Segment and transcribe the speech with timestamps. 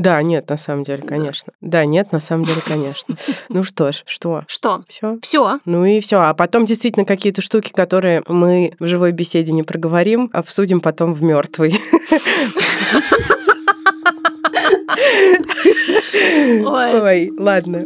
[0.00, 1.52] Да, нет, на самом деле, конечно.
[1.60, 3.18] Да, нет, на самом деле, конечно.
[3.50, 4.44] Ну что ж, что?
[4.46, 4.82] Что?
[4.88, 5.18] Все?
[5.20, 5.60] Все.
[5.66, 6.20] Ну и все.
[6.20, 11.22] А потом действительно какие-то штуки, которые мы в живой беседе не проговорим, обсудим потом в
[11.22, 11.74] мертвой.
[16.64, 17.00] Ой.
[17.02, 17.84] Ой, ладно.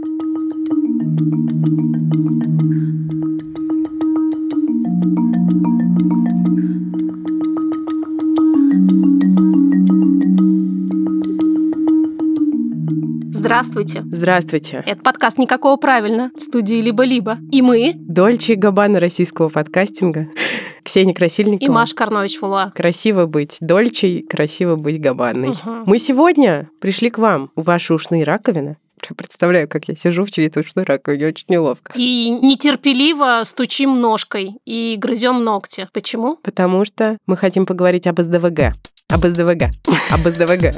[13.55, 14.02] Здравствуйте.
[14.11, 14.82] Здравствуйте.
[14.85, 17.39] Это подкаст «Никакого правильно» студии «Либо-либо».
[17.53, 20.27] И мы, Дольче и Габбана российского подкастинга.
[20.82, 21.64] Ксения Красильникова.
[21.64, 22.72] и Маша Карнович-Фулуа.
[22.75, 25.50] Красиво быть Дольчей, красиво быть Габанной.
[25.50, 25.85] Мгм.
[25.86, 28.77] Мы сегодня пришли к вам в ваши ушные раковины.
[29.17, 31.93] Представляю, как я сижу в чьей-то ушной раковине, очень неловко.
[31.94, 35.86] И нетерпеливо стучим ножкой и грызем ногти.
[35.92, 36.39] Почему?
[36.42, 38.72] Потому что мы хотим поговорить об СДВГ.
[39.12, 39.70] Об СДВГ.
[40.11, 40.75] Об СДВГ.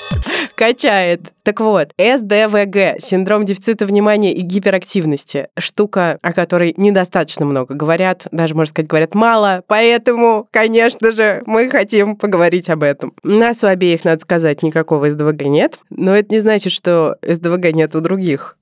[0.55, 1.33] Качает.
[1.43, 8.55] Так вот, СДВГ, синдром дефицита внимания и гиперактивности, штука, о которой недостаточно много говорят, даже,
[8.55, 13.13] можно сказать, говорят мало, поэтому, конечно же, мы хотим поговорить об этом.
[13.23, 17.73] У нас у обеих, надо сказать, никакого СДВГ нет, но это не значит, что СДВГ
[17.73, 18.57] нет у других.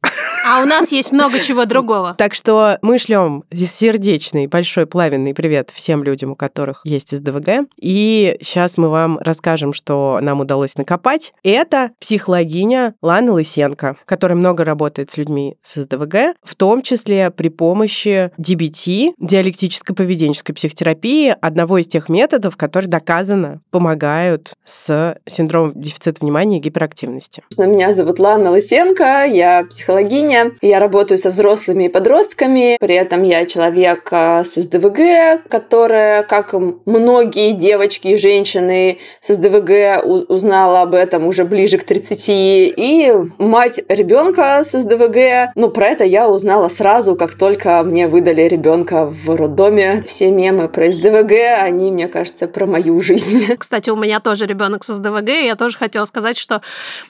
[0.45, 2.15] А у нас есть много чего другого.
[2.17, 7.67] Так что мы шлем сердечный, большой, плавенный привет всем людям, у которых есть СДВГ.
[7.79, 11.31] И сейчас мы вам расскажем, что нам удалось накопать.
[11.43, 17.47] Это психологиня Лана Лысенко, которая много работает с людьми с СДВГ, в том числе при
[17.47, 26.19] помощи DBT, диалектической поведенческой психотерапии, одного из тех методов, которые доказано помогают с синдромом дефицита
[26.19, 27.43] внимания и гиперактивности.
[27.57, 33.45] Меня зовут Лана Лысенко, я психологиня, я работаю со взрослыми и подростками, при этом я
[33.45, 36.53] человек а, с СДВГ, которая, как
[36.85, 43.79] многие девочки и женщины с СДВГ, узнала об этом уже ближе к 30, и мать
[43.87, 49.35] ребенка с СДВГ, ну, про это я узнала сразу, как только мне выдали ребенка в
[49.35, 50.03] роддоме.
[50.07, 53.55] Все мемы про СДВГ, они, мне кажется, про мою жизнь.
[53.57, 56.61] Кстати, у меня тоже ребенок с СДВГ, я тоже хотела сказать, что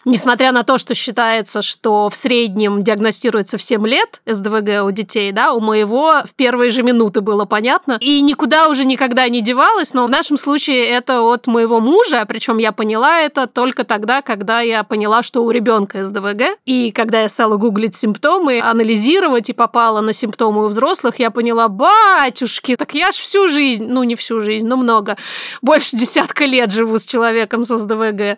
[0.06, 2.83] несмотря на то, что считается, что в среднем
[3.13, 7.46] диагностируется в 7 лет СДВГ у детей, да, у моего в первые же минуты было
[7.46, 12.25] понятно, и никуда уже никогда не девалось, но в нашем случае это от моего мужа,
[12.28, 17.22] причем я поняла это только тогда, когда я поняла, что у ребенка СДВГ, и когда
[17.22, 22.94] я стала гуглить симптомы, анализировать и попала на симптомы у взрослых, я поняла, батюшки, так
[22.94, 25.18] я ж всю жизнь, ну не всю жизнь, но много,
[25.62, 28.38] больше десятка лет живу с человеком с СДВГ.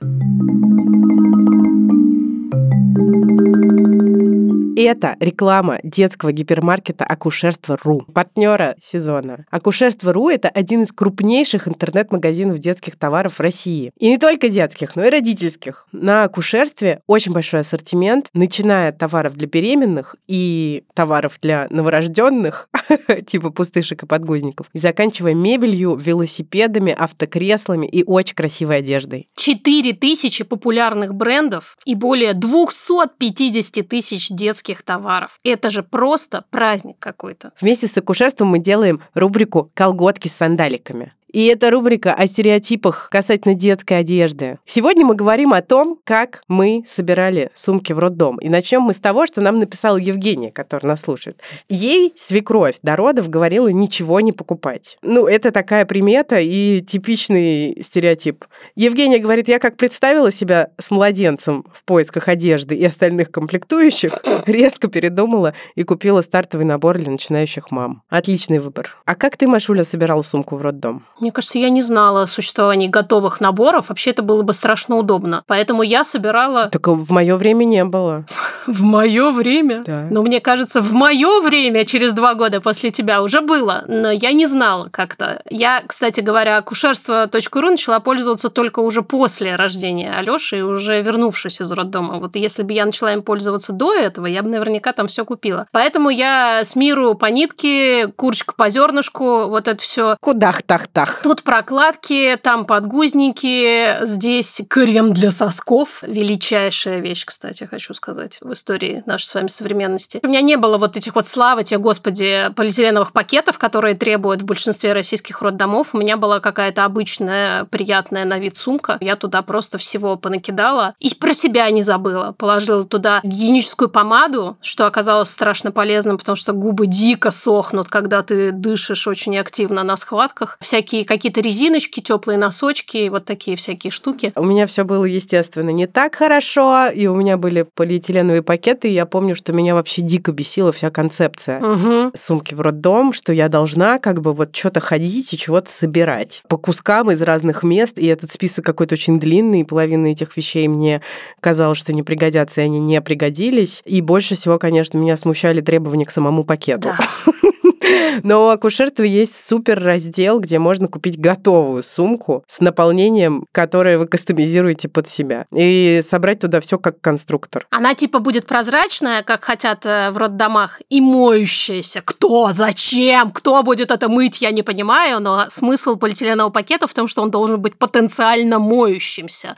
[4.78, 9.46] Это реклама детского гипермаркета Акушерство.ру, партнера сезона.
[9.50, 13.94] Акушерство.ру– это один из крупнейших интернет-магазинов детских товаров в России.
[13.98, 15.88] И не только детских, но и родительских.
[15.94, 22.68] На акушерстве очень большой ассортимент, начиная от товаров для беременных и товаров для новорожденных,
[23.28, 29.30] типа пустышек и подгузников, и заканчивая мебелью, велосипедами, автокреслами и очень красивой одеждой.
[29.38, 35.40] 4 тысячи популярных брендов и более 250 тысяч детских товаров.
[35.44, 37.52] Это же просто праздник какой-то.
[37.62, 41.14] Вместе с акушерством мы делаем рубрику «Колготки с сандаликами».
[41.36, 44.58] И это рубрика о стереотипах касательно детской одежды.
[44.66, 48.38] Сегодня мы говорим о том, как мы собирали сумки в роддом.
[48.38, 51.42] И начнем мы с того, что нам написала Евгения, которая нас слушает.
[51.68, 54.98] Ей свекровь до родов говорила ничего не покупать.
[55.02, 58.46] Ну, это такая примета и типичный стереотип.
[58.78, 64.88] Евгения говорит, я как представила себя с младенцем в поисках одежды и остальных комплектующих, резко
[64.88, 68.04] передумала и купила стартовый набор для начинающих мам.
[68.08, 68.96] Отличный выбор.
[69.04, 71.04] А как ты, Машуля, собирала сумку в роддом?
[71.26, 73.90] Мне кажется, я не знала о существовании готовых наборов.
[73.90, 75.44] Вообще это было бы страшно удобно.
[75.48, 78.26] Поэтому я собирала Так в мое время не было.
[78.68, 79.84] в мое время.
[79.86, 80.08] Да.
[80.10, 83.84] Но мне кажется, в мое время, через два года после тебя, уже было.
[83.88, 85.42] Но я не знала как-то.
[85.50, 91.72] Я, кстати говоря, акушерство.ру начала пользоваться только уже после рождения Алёши и уже вернувшись из
[91.72, 92.20] роддома.
[92.20, 95.68] Вот если бы я начала им пользоваться до этого, я бы наверняка там все купила.
[95.72, 101.15] Поэтому я с миру по нитке, курочка по зернышку, вот это все Кудах-тах-тах.
[101.24, 106.02] Тут прокладки, там подгузники, здесь крем для сосков.
[106.02, 108.40] Величайшая вещь, кстати, хочу сказать.
[108.52, 110.20] истории нашей с вами современности.
[110.24, 114.46] У меня не было вот этих вот, славы тебе, господи, полиэтиленовых пакетов, которые требуют в
[114.46, 115.94] большинстве российских роддомов.
[115.94, 118.98] У меня была какая-то обычная, приятная на вид сумка.
[119.02, 120.96] Я туда просто всего понакидала.
[121.00, 122.34] И про себя не забыла.
[122.38, 128.52] Положила туда гигиеническую помаду, что оказалось страшно полезным, потому что губы дико сохнут, когда ты
[128.52, 130.58] дышишь очень активно на схватках.
[130.60, 134.32] Всякие какие-то резиночки, теплые носочки, вот такие всякие штуки.
[134.36, 138.94] У меня все было, естественно, не так хорошо, и у меня были полиэтиленовые пакеты, и
[138.94, 142.12] я помню, что меня вообще дико бесила вся концепция Угу.
[142.14, 146.58] сумки в роддом, что я должна как бы вот что-то ходить и чего-то собирать по
[146.58, 151.02] кускам из разных мест, и этот список какой-то очень длинный, и половина этих вещей мне
[151.40, 153.82] казалось, что не пригодятся, и они не пригодились.
[153.86, 156.90] И больше всего, конечно, меня смущали требования к самому пакету.
[156.98, 156.98] Да.
[158.24, 164.08] Но у акушерства есть супер раздел, где можно купить готовую сумку с наполнением, которое вы
[164.08, 165.46] кастомизируете под себя.
[165.54, 167.68] И собрать туда все как конструктор.
[167.70, 172.02] Она типа будет прозрачная, как хотят э, в роддомах, и моющаяся.
[172.04, 172.52] Кто?
[172.54, 173.32] Зачем?
[173.32, 174.42] Кто будет это мыть?
[174.42, 179.56] Я не понимаю, но смысл полиэтиленового пакета в том, что он должен быть потенциально моющимся.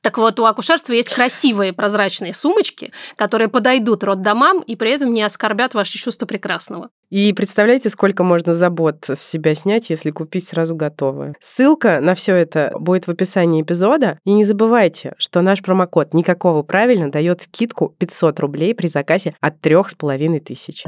[0.00, 5.22] Так вот, у акушерства есть красивые прозрачные сумочки, которые подойдут роддомам и при этом не
[5.22, 6.90] оскорбят ваше чувство прекрасного.
[7.10, 11.34] И представляете, сколько можно забот с себя снять, если купить сразу готовое.
[11.40, 14.18] Ссылка на все это будет в описании эпизода.
[14.24, 19.60] И не забывайте, что наш промокод «Никакого правильно» дает скидку 500 рублей при заказе от
[19.60, 20.84] трех с половиной тысяч.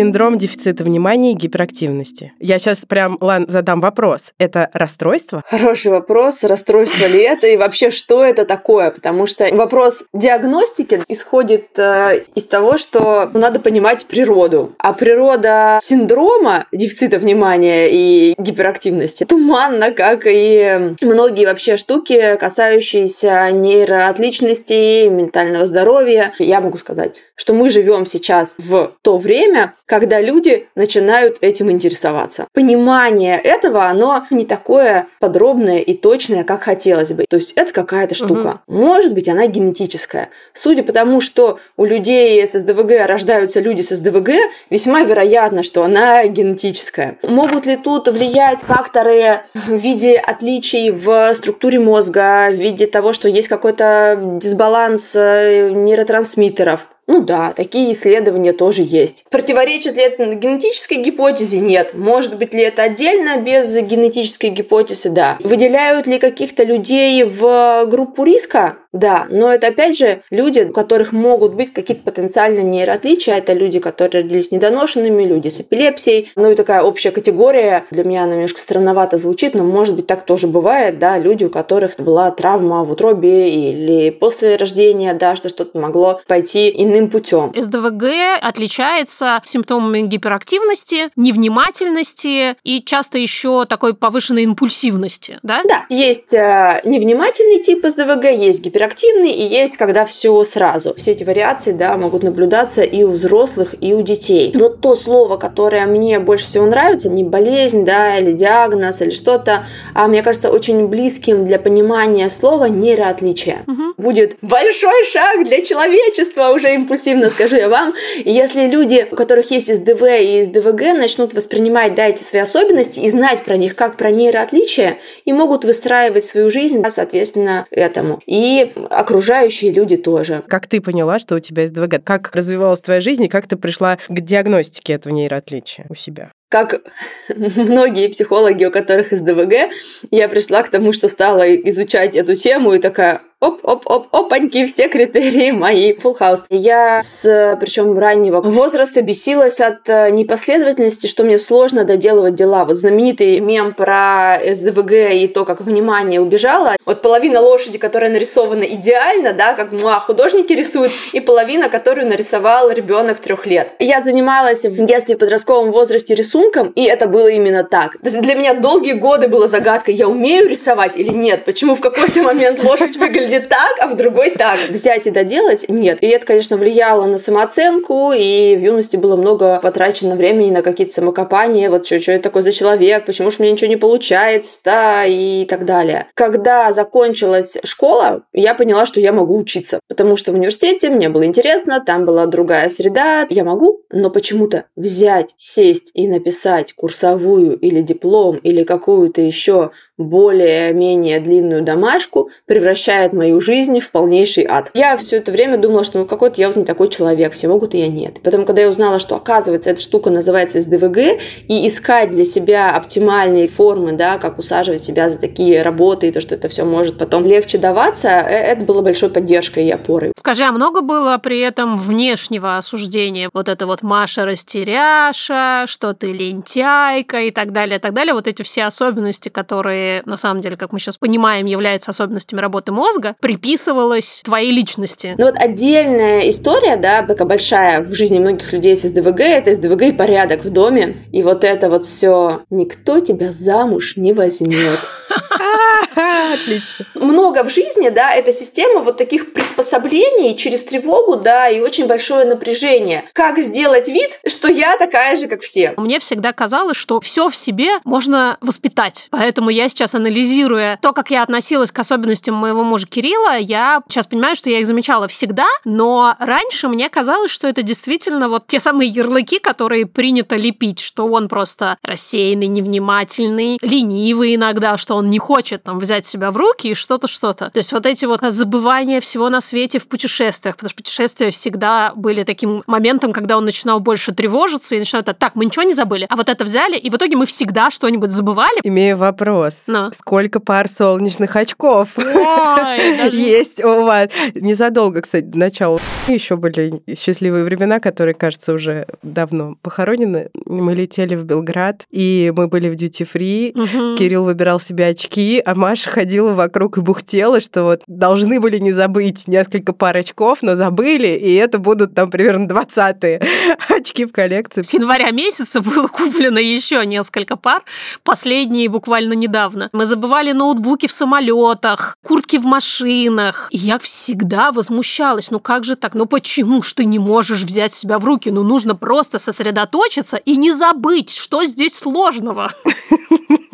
[0.00, 2.32] Синдром дефицита внимания и гиперактивности.
[2.40, 4.32] Я сейчас прям, Лан, задам вопрос.
[4.38, 5.44] Это расстройство?
[5.46, 11.78] Хороший вопрос, расстройство ли это и вообще что это такое, потому что вопрос диагностики исходит
[11.78, 19.90] э, из того, что надо понимать природу, а природа синдрома дефицита внимания и гиперактивности туманна,
[19.90, 26.32] как и многие вообще штуки, касающиеся нейроотличности, ментального здоровья.
[26.38, 32.46] Я могу сказать, что мы живем сейчас в то время, когда люди начинают этим интересоваться.
[32.52, 37.24] Понимание этого, оно не такое подробное и точное, как хотелось бы.
[37.30, 38.60] То есть это какая-то штука.
[38.66, 38.76] Угу.
[38.76, 40.28] Может быть, она генетическая.
[40.52, 44.32] Судя по тому, что у людей с СДВГ рождаются люди с СДВГ,
[44.68, 47.16] весьма вероятно, что она генетическая.
[47.22, 53.28] Могут ли тут влиять факторы в виде отличий в структуре мозга, в виде того, что
[53.28, 56.86] есть какой-то дисбаланс э, нейротрансмиттеров?
[57.10, 59.24] Ну да, такие исследования тоже есть.
[59.30, 61.58] Противоречит ли это генетической гипотезе?
[61.58, 61.92] Нет.
[61.92, 65.10] Может быть ли это отдельно без генетической гипотезы?
[65.10, 65.36] Да.
[65.40, 68.76] Выделяют ли каких-то людей в группу риска?
[68.92, 73.34] Да, но это опять же люди, у которых могут быть какие-то потенциальные нейроотличия.
[73.36, 76.32] Это люди, которые родились недоношенными, люди с эпилепсией.
[76.36, 77.86] Ну и такая общая категория.
[77.90, 80.98] Для меня она немножко странновато звучит, но может быть так тоже бывает.
[80.98, 86.20] Да, люди, у которых была травма в утробе или после рождения, да, что что-то могло
[86.26, 87.52] пойти иным путем.
[87.54, 88.04] СДВГ
[88.40, 95.60] отличается симптомами гиперактивности, невнимательности и часто еще такой повышенной импульсивности, да?
[95.64, 100.94] Да, есть э, невнимательный тип СДВГ, есть гиперактивный и есть когда все сразу.
[100.94, 104.52] Все эти вариации, да, могут наблюдаться и у взрослых, и у детей.
[104.54, 109.66] Вот то слово, которое мне больше всего нравится, не болезнь, да, или диагноз, или что-то,
[109.94, 113.64] а мне кажется очень близким для понимания слова нейроотличие.
[113.66, 113.94] Угу.
[113.98, 117.92] Будет большой шаг для человечества, уже импульсивно скажу я вам.
[118.24, 123.00] И если люди, у которых есть СДВ и СДВГ, начнут воспринимать, да, эти свои особенности
[123.00, 128.20] и знать про них как про нейроотличия, и могут выстраивать свою жизнь, да, соответственно, этому.
[128.26, 130.42] И окружающие люди тоже.
[130.48, 132.02] Как ты поняла, что у тебя СДВГ?
[132.02, 136.30] Как развивалась твоя жизнь и как ты пришла к диагностике этого нейроотличия у себя?
[136.50, 136.80] как
[137.28, 139.72] многие психологи, у которых СДВГ,
[140.10, 145.50] я пришла к тому, что стала изучать эту тему и такая, оп-оп-оп, опаньки, все критерии
[145.50, 145.92] мои.
[145.94, 146.40] Full house.
[146.50, 152.66] Я с, причем раннего возраста бесилась от э, непоследовательности, что мне сложно доделывать дела.
[152.66, 156.76] Вот знаменитый мем про СДВГ и то, как внимание убежало.
[156.84, 162.70] Вот половина лошади, которая нарисована идеально, да, как муа, художники рисуют, и половина, которую нарисовал
[162.70, 163.72] ребенок трех лет.
[163.78, 167.92] Я занималась в детстве, в подростковом возрасте рисунком, и это было именно так.
[167.92, 171.46] То есть для меня долгие годы была загадка, я умею рисовать или нет?
[171.46, 174.58] Почему в какой-то момент лошадь выглядит выглядит так, а в другой так.
[174.68, 175.68] Взять и доделать?
[175.68, 175.98] Нет.
[176.02, 180.92] И это, конечно, влияло на самооценку, и в юности было много потрачено времени на какие-то
[180.92, 185.44] самокопания, вот что, это такое за человек, почему же мне ничего не получается, да, и
[185.46, 186.06] так далее.
[186.14, 191.24] Когда закончилась школа, я поняла, что я могу учиться, потому что в университете мне было
[191.24, 197.80] интересно, там была другая среда, я могу, но почему-то взять, сесть и написать курсовую или
[197.80, 204.70] диплом или какую-то еще более-менее длинную домашку превращает мою жизнь в полнейший ад.
[204.74, 207.74] Я все это время думала, что ну какой-то я вот не такой человек, все могут,
[207.74, 208.18] и я нет.
[208.18, 212.74] И потом, когда я узнала, что оказывается эта штука называется СДВГ, и искать для себя
[212.74, 216.98] оптимальные формы, да, как усаживать себя за такие работы, и то, что это все может
[216.98, 220.12] потом легче даваться, э, это было большой поддержкой и опорой.
[220.16, 223.30] Скажи, а много было при этом внешнего осуждения?
[223.32, 228.14] Вот это вот Маша растеряша, что ты лентяйка и так далее, и так далее.
[228.14, 232.72] Вот эти все особенности, которые, на самом деле, как мы сейчас понимаем, являются особенностями работы
[232.72, 235.14] мозга, приписывалось твоей личности.
[235.18, 239.82] Ну вот отдельная история, да, такая большая в жизни многих людей с СДВГ, это СДВГ
[239.82, 241.04] и порядок в доме.
[241.12, 244.78] И вот это вот все «никто тебя замуж не возьмет».
[246.32, 246.86] Отлично.
[246.94, 252.24] Много в жизни, да, это система вот таких приспособлений через тревогу, да, и очень большое
[252.24, 253.04] напряжение.
[253.12, 255.74] Как сделать вид, что я такая же, как все?
[255.76, 259.08] Мне всегда казалось, что все в себе можно воспитать.
[259.10, 264.06] Поэтому я сейчас, анализируя то, как я относилась к особенностям моего мужа Кирилла, я сейчас
[264.06, 268.60] понимаю, что я их замечала всегда, но раньше мне казалось, что это действительно вот те
[268.60, 275.18] самые ярлыки, которые принято лепить, что он просто рассеянный, невнимательный, ленивый иногда, что он не
[275.18, 277.50] хочет там взять себя в руки и что-то, что-то.
[277.50, 281.92] То есть вот эти вот забывания всего на свете в путешествиях, потому что путешествия всегда
[281.94, 286.06] были таким моментом, когда он начинал больше тревожиться и начинал так, мы ничего не забыли,
[286.08, 288.60] а вот это взяли, и в итоге мы всегда что-нибудь забывали.
[288.62, 289.59] Имею вопрос.
[289.66, 289.90] Но.
[289.92, 291.98] Сколько пар солнечных очков
[293.12, 294.08] есть у вас?
[294.34, 300.30] Незадолго, кстати, до начала еще были счастливые времена, которые, кажется, уже давно похоронены.
[300.46, 303.54] Мы летели в Белград, и мы были в дьюти-фри.
[303.98, 308.72] Кирилл выбирал себе очки, а Маша ходила вокруг и бухтела, что вот должны были не
[308.72, 312.96] забыть несколько пар очков, но забыли, и это будут там примерно 20
[313.68, 314.62] очки в коллекции.
[314.62, 317.62] С января месяца было куплено еще несколько пар,
[318.02, 319.49] последние буквально недавно.
[319.72, 323.48] Мы забывали ноутбуки в самолетах, куртки в машинах.
[323.50, 327.72] И я всегда возмущалась, ну как же так, ну почему ж ты не можешь взять
[327.72, 328.30] себя в руки?
[328.30, 332.52] Ну нужно просто сосредоточиться и не забыть, что здесь сложного.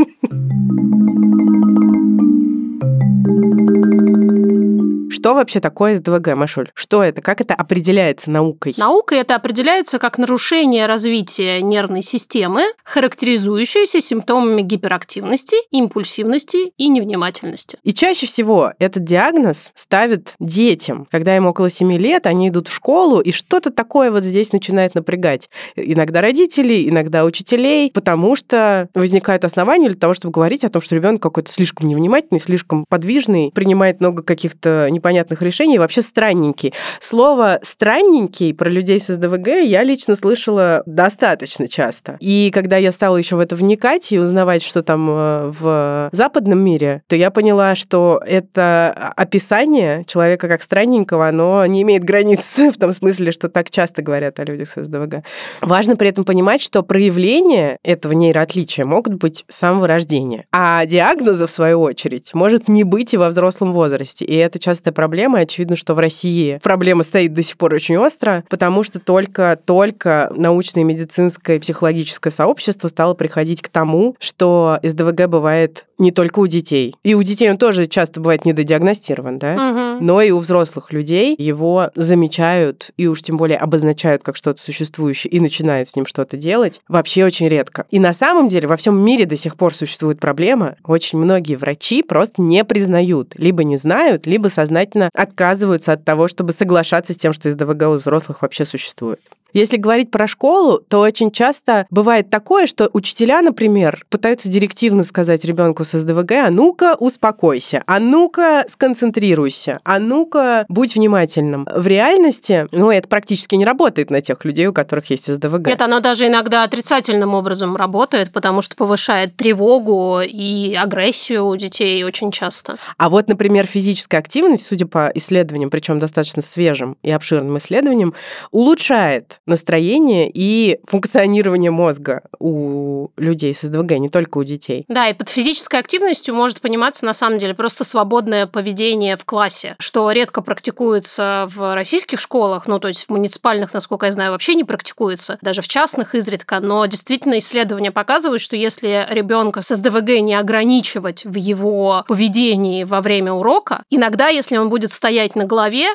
[5.47, 6.71] вообще такое СДВГ, Машуль?
[6.75, 7.23] Что это?
[7.23, 8.75] Как это определяется наукой?
[8.79, 17.79] Наукой это определяется как нарушение развития нервной системы, характеризующееся симптомами гиперактивности, импульсивности и невнимательности.
[17.85, 21.07] И чаще всего этот диагноз ставят детям.
[21.13, 24.97] Когда им около 7 лет, они идут в школу, и что-то такое вот здесь начинает
[24.97, 25.49] напрягать.
[25.77, 30.97] Иногда родителей, иногда учителей, потому что возникают основания для того, чтобы говорить о том, что
[30.97, 36.73] ребенок какой-то слишком невнимательный, слишком подвижный, принимает много каких-то непонятных решений, вообще странненький.
[37.01, 42.17] Слово «странненький» про людей с СДВГ я лично слышала достаточно часто.
[42.21, 46.59] И когда я стала еще в это вникать и узнавать, что там э, в западном
[46.59, 52.79] мире, то я поняла, что это описание человека как странненького, оно не имеет границ в
[52.79, 55.25] том смысле, что так часто говорят о людях с СДВГ.
[55.61, 61.47] Важно при этом понимать, что проявления этого нейроотличия могут быть с самого рождения, а диагноза,
[61.47, 64.25] в свою очередь, может не быть и во взрослом возрасте.
[64.25, 65.26] И это часто проблема.
[65.35, 70.85] Очевидно, что в России проблема стоит до сих пор очень остро, потому что только-только научное,
[70.85, 76.95] медицинское, психологическое сообщество стало приходить к тому, что СДВГ бывает не только у детей.
[77.03, 79.55] И у детей он тоже часто бывает недодиагностирован, да?
[79.55, 80.05] Угу.
[80.05, 85.31] Но и у взрослых людей его замечают и уж тем более обозначают как что-то существующее
[85.31, 87.87] и начинают с ним что-то делать вообще очень редко.
[87.91, 90.77] И на самом деле во всем мире до сих пор существует проблема.
[90.85, 96.53] Очень многие врачи просто не признают, либо не знают, либо сознательно отказываются от того, чтобы
[96.53, 99.21] соглашаться с тем, что СДВГ у взрослых вообще существует.
[99.57, 105.47] Если говорить про школу, то очень часто бывает такое, что учителя, например, пытаются директивно сказать
[105.47, 111.67] ребенку с СДВГ, а ну-ка успокойся, а ну-ка сконцентрируйся, а ну-ка будь внимательным.
[111.75, 115.69] В реальности, ну, это практически не работает на тех людей, у которых есть СДВГ.
[115.69, 122.05] Нет, оно даже иногда отрицательным образом работает, потому что повышает тревогу и агрессию у детей
[122.05, 122.77] очень часто.
[122.99, 128.13] А вот, например, физическая активность, судя по исследованиям, причем достаточно свежим и обширным исследованиям,
[128.51, 134.85] улучшает настроение и функционирование мозга у людей с СДВГ, не только у детей.
[134.89, 139.77] Да, и под физической активностью может пониматься на самом деле просто свободное поведение в классе,
[139.79, 144.55] что редко практикуется в российских школах, ну то есть в муниципальных, насколько я знаю, вообще
[144.55, 150.21] не практикуется, даже в частных изредка, но действительно исследования показывают, что если ребенка с СДВГ
[150.21, 155.87] не ограничивать в его поведении во время урока, иногда, если он будет стоять на голове,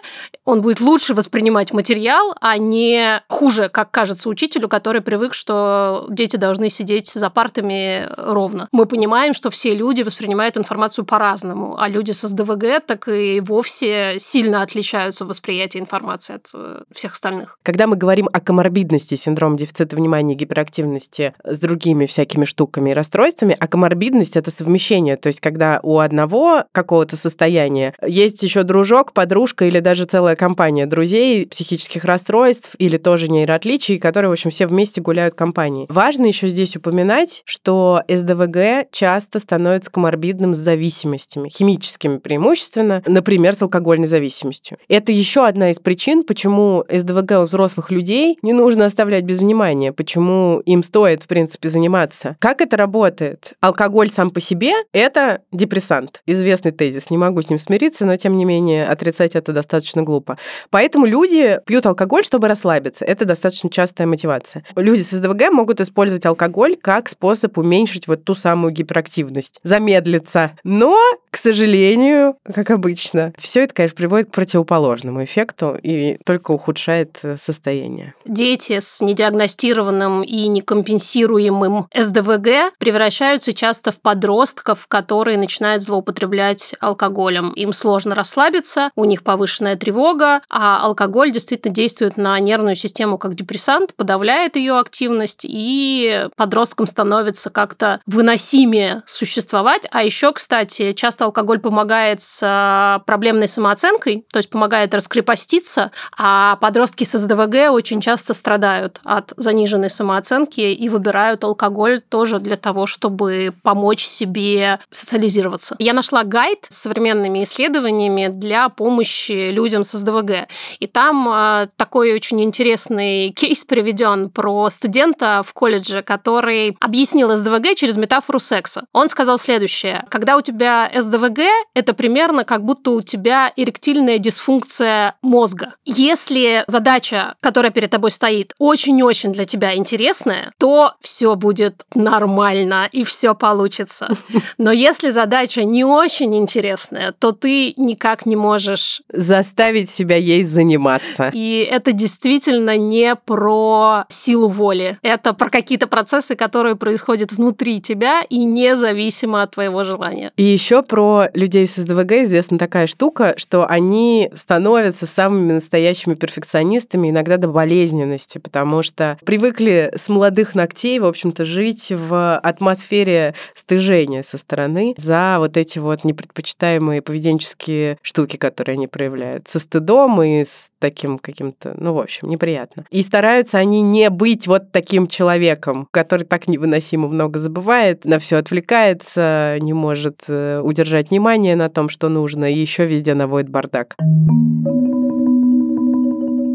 [0.46, 6.36] он будет лучше воспринимать материал, а не хуже, как кажется учителю, который привык, что дети
[6.36, 8.68] должны сидеть за партами ровно.
[8.72, 14.18] Мы понимаем, что все люди воспринимают информацию по-разному, а люди с СДВГ так и вовсе
[14.20, 17.58] сильно отличаются в восприятии информации от э, всех остальных.
[17.64, 22.94] Когда мы говорим о коморбидности, синдром дефицита внимания и гиперактивности с другими всякими штуками и
[22.94, 29.14] расстройствами, а коморбидность— это совмещение, то есть когда у одного какого-то состояния есть еще дружок,
[29.14, 34.68] подружка или даже целая компания друзей психических расстройств или тоже нейроотличий, которые, в общем, все
[34.68, 35.86] вместе гуляют компании.
[35.90, 43.62] Важно еще здесь упоминать, что СДВГ часто становится коморбидным с зависимостями, химическими преимущественно, например, с
[43.62, 44.78] алкогольной зависимостью.
[44.88, 49.92] Это еще одна из причин, почему СДВГ у взрослых людей не нужно оставлять без внимания,
[49.92, 52.36] почему им стоит, в принципе, заниматься.
[52.40, 53.54] Как это работает?
[53.60, 56.22] Алкоголь сам по себе— это депрессант.
[56.26, 57.10] Известный тезис.
[57.10, 60.38] Не могу с ним смириться, но, тем не менее, отрицать это достаточно глупо.
[60.70, 63.06] Поэтому люди пьют алкоголь, чтобы расслабиться.
[63.06, 64.64] Это достаточно частая мотивация.
[64.76, 70.52] Люди с СДВГ могут использовать алкоголь как способ уменьшить вот ту самую гиперактивность, замедлиться.
[70.64, 70.98] Но,
[71.30, 77.38] к сожалению, как обычно, все это, конечно, приводит к противоположному эффекту и только ухудшает э,
[77.38, 78.14] состояние.
[78.26, 87.52] Дети с недиагностированным и некомпенсируемым СДВГ превращаются часто в подростков, которые начинают злоупотреблять алкоголем.
[87.52, 93.36] Им сложно расслабиться, у них повышенная тревога, а алкоголь действительно действует на нервную систему как
[93.36, 99.88] депрессант, подавляет ее активность, и подросткам становится как-то выносимее существовать.
[99.92, 106.56] А еще, кстати, часто алкоголь помогает с а, проблемной самооценкой, то есть помогает раскрепоститься, а
[106.58, 112.86] подростки с СДВГ очень часто страдают от заниженной самооценки и выбирают алкоголь тоже для того,
[112.86, 115.76] чтобы помочь себе социализироваться.
[115.80, 120.48] Я нашла гайд с современными исследованиями для помощи людям с СДВГ.
[120.80, 127.76] И там э, такой очень интересный кейс приведен про студента в колледже, который объяснил СДВГ
[127.76, 128.86] через метафору секса.
[128.94, 130.06] Он сказал следующее.
[130.10, 131.40] Когда у тебя СДВГ,
[131.74, 135.74] это примерно как будто у тебя эректильная дисфункция мозга.
[135.86, 143.04] Если задача, которая перед тобой стоит, очень-очень для тебя интересная, то все будет нормально и
[143.04, 144.18] все получится.
[144.58, 151.30] Но если задача не очень интересная, то ты никак не можешь заставить себя ей заниматься.
[151.34, 154.98] И это действительно не про силу воли.
[155.02, 160.32] Это про какие-то процессы, которые происходят внутри тебя и независимо от твоего желания.
[160.38, 167.10] И еще про людей с СДВГ известна такая штука, что они становятся самыми настоящими перфекционистами,
[167.10, 174.24] иногда до болезненности, потому что привыкли с молодых ногтей, в общем-то, жить в атмосфере стыжения
[174.24, 179.48] со стороны за вот эти вот непредпочитаемые поведенческие штуки, которые они проявляют.
[179.48, 182.71] Со стыдом и с таким каким-то, ну, в общем, неприятно.
[182.90, 188.38] И стараются они не быть вот таким человеком, который так невыносимо много забывает, на все
[188.38, 193.96] отвлекается, не может э, удержать внимание на том, что нужно, и еще везде наводит бардак.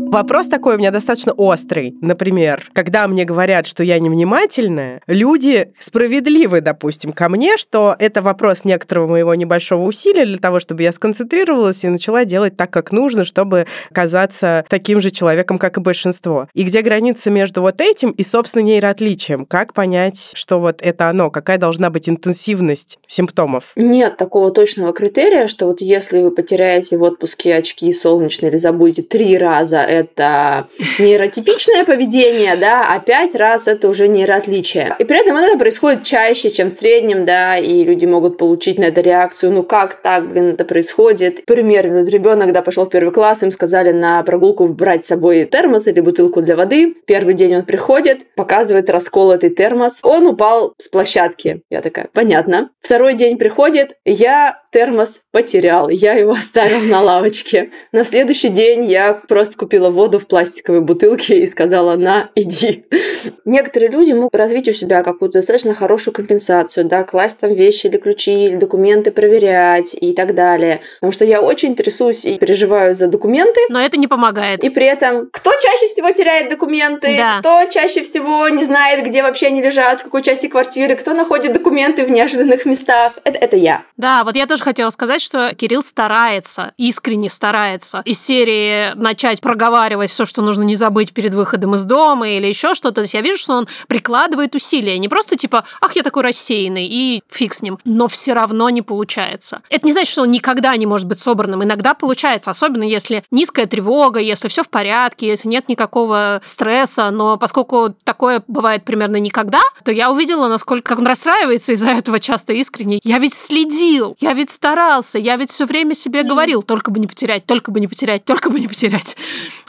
[0.09, 1.97] Вопрос такой у меня достаточно острый.
[2.01, 8.65] Например, когда мне говорят, что я невнимательная, люди справедливы, допустим, ко мне, что это вопрос
[8.65, 13.25] некоторого моего небольшого усилия для того, чтобы я сконцентрировалась и начала делать так, как нужно,
[13.25, 16.49] чтобы казаться таким же человеком, как и большинство.
[16.55, 19.45] И где граница между вот этим и, собственно, нейроотличием?
[19.45, 21.31] Как понять, что вот это оно?
[21.31, 23.73] Какая должна быть интенсивность симптомов?
[23.75, 29.03] Нет такого точного критерия, что вот если вы потеряете в отпуске очки солнечные или забудете
[29.03, 34.95] три раза, это нейротипичное поведение, да, а пять раз это уже нейроотличие.
[34.99, 38.85] И при этом это происходит чаще, чем в среднем, да, и люди могут получить на
[38.85, 41.45] это реакцию, ну как так, блин, это происходит.
[41.45, 45.45] Пример, вот ребенок, когда пошел в первый класс, им сказали на прогулку брать с собой
[45.45, 46.95] термос или бутылку для воды.
[47.07, 50.01] Первый день он приходит, показывает расколотый термос.
[50.03, 51.63] Он упал с площадки.
[51.71, 52.71] Я такая, понятно.
[52.81, 57.71] Второй день приходит, я термос потерял, я его оставил на лавочке.
[57.93, 62.85] На следующий день я просто купила воду в пластиковой бутылке и сказала, на, иди.
[63.47, 67.97] Некоторые люди могут развить у себя какую-то достаточно хорошую компенсацию, да, класть там вещи или
[67.97, 70.83] ключи, или документы проверять и так далее.
[71.01, 73.61] Потому что я очень трясусь и переживаю за документы.
[73.71, 74.63] Но это не помогает.
[74.63, 77.39] И при этом, кто чаще всего теряет документы, да.
[77.41, 81.55] кто чаще всего не знает, где вообще они лежат, в какой части квартиры, кто находит
[81.55, 83.83] документы в неожиданных местах, это, это я.
[83.97, 90.11] Да, вот я тоже хотела сказать, что Кирилл старается, искренне старается из серии начать проговаривать
[90.11, 92.97] все, что нужно не забыть перед выходом из дома или еще что-то.
[92.97, 94.99] То есть я вижу, что он прикладывает усилия.
[94.99, 97.79] Не просто типа, ах, я такой рассеянный, и фиг с ним.
[97.85, 99.63] Но все равно не получается.
[99.71, 101.63] Это не значит, что он никогда не может быть собранным.
[101.63, 107.11] Иногда получается, особенно если низкая тревога, если все в порядке, если нет никакого стресса.
[107.13, 112.19] Но поскольку такое бывает примерно никогда, то я увидела, насколько как он расстраивается из-за этого
[112.19, 112.99] часто искренне.
[113.05, 117.07] Я ведь следил, я ведь старался, я ведь все время себе говорил, только бы не
[117.07, 119.17] потерять, только бы не потерять, только бы не потерять.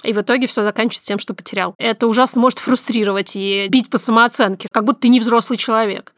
[0.04, 1.76] И в итоге все заканчивается тем, что потерял.
[1.78, 6.14] Это ужасно может фрустрировать и бить по самооценке, как будто ты не взрослый человек.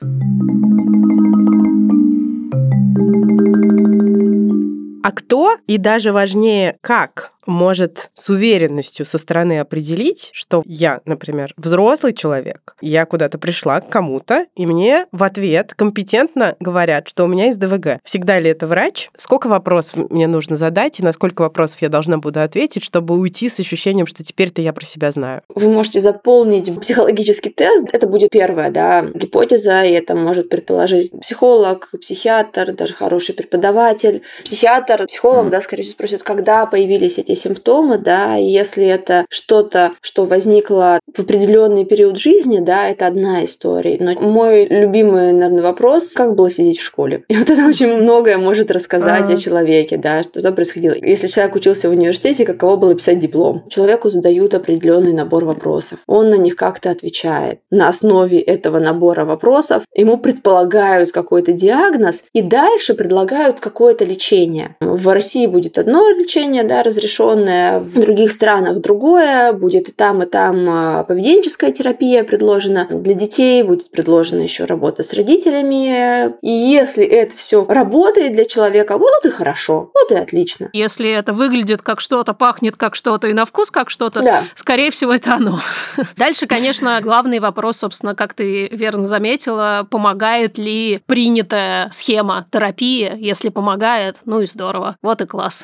[5.02, 11.54] А кто и даже важнее, как может с уверенностью со стороны определить, что я, например,
[11.58, 17.28] взрослый человек, я куда-то пришла к кому-то, и мне в ответ компетентно говорят, что у
[17.28, 18.00] меня есть ДВГ.
[18.04, 19.10] Всегда ли это врач?
[19.18, 23.50] Сколько вопросов мне нужно задать, и на сколько вопросов я должна буду ответить, чтобы уйти
[23.50, 25.42] с ощущением, что теперь-то я про себя знаю?
[25.50, 27.88] Вы можете заполнить психологический тест.
[27.92, 34.22] Это будет первая да, гипотеза, и это может предположить психолог, психиатр, даже хороший преподаватель.
[34.44, 39.94] Психиатр, психолог, да, скорее всего, спросит, когда появились эти симптомы, да, и если это что-то,
[40.02, 43.98] что возникло в определенный период жизни, да, это одна история.
[44.00, 47.24] Но мой любимый, наверное, вопрос, как было сидеть в школе?
[47.28, 49.34] И вот это очень многое может рассказать А-а-а.
[49.34, 50.94] о человеке, да, что там происходило.
[50.94, 53.64] Если человек учился в университете, каково было писать диплом?
[53.70, 56.00] Человеку задают определенный набор вопросов.
[56.08, 57.60] Он на них как-то отвечает.
[57.72, 64.76] На основе этого набора вопросов ему предполагают какой-то диагноз и дальше предлагают какое-то лечение.
[64.82, 66.84] В России будет одно лечение, да,
[67.20, 72.88] разрешенное, в других странах другое, будет и там, и там а, поведенческая терапия предложена.
[72.90, 76.34] Для детей будет предложена еще работа с родителями.
[76.42, 80.70] И если это все работает для человека, вот и хорошо, вот и отлично.
[80.74, 84.44] Если это выглядит как что-то, пахнет как что-то и на вкус как что-то, да.
[84.56, 85.60] скорее всего, это оно.
[86.18, 93.12] Дальше, конечно, главный вопрос, собственно, как ты верно заметила, помогает ли принятая схема терапии?
[93.18, 94.98] Если помогает, ну и здорово.
[95.02, 95.64] Вот и класс.